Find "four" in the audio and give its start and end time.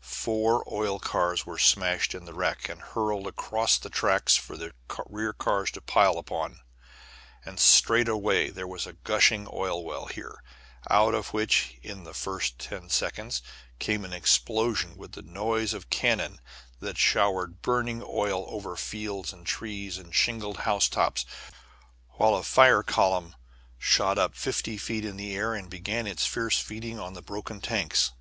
0.00-0.64